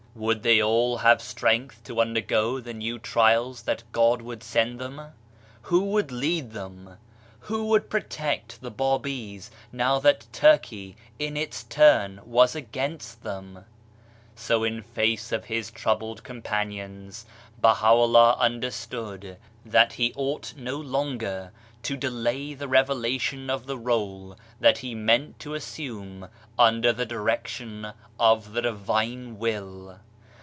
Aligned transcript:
Would 0.13 0.39
68 0.39 0.41
BAHAISM 0.41 0.55
they 0.57 0.61
all 0.61 0.97
have 0.97 1.21
strength 1.21 1.83
to 1.85 2.01
undergo 2.01 2.59
the 2.59 2.73
new 2.73 2.99
trials 2.99 3.61
that 3.63 3.83
God 3.93 4.21
would 4.21 4.43
send 4.43 4.77
them? 4.77 5.01
Who 5.61 5.85
would 5.85 6.11
lead 6.11 6.51
them? 6.51 6.97
Who 7.47 7.67
would 7.67 7.89
protect 7.89 8.59
the 8.59 8.69
Babis 8.71 9.49
now 9.71 9.99
that 9.99 10.27
Turkey 10.33 10.97
in 11.17 11.37
its 11.37 11.63
turn 11.63 12.19
was 12.25 12.55
against 12.55 13.23
them? 13.23 13.63
So 14.35 14.65
in 14.65 14.81
face 14.81 15.31
of 15.31 15.45
his 15.45 15.71
troubled 15.71 16.23
companions, 16.25 17.25
Baha'u'llah 17.61 18.35
understood 18.37 19.37
that 19.65 19.93
he 19.93 20.11
ought 20.17 20.53
no 20.57 20.75
longer 20.75 21.53
to 21.83 21.97
delay 21.97 22.53
the 22.53 22.67
revelation 22.67 23.49
of 23.49 23.65
the 23.65 23.77
role 23.77 24.37
that 24.59 24.79
he 24.79 24.93
meant 24.93 25.37
to 25.39 25.53
assume 25.55 26.27
under 26.59 26.93
the 26.93 27.05
direction 27.07 27.91
of 28.19 28.53
the 28.53 28.61
Divine 28.61 29.37
Will. 29.39 29.99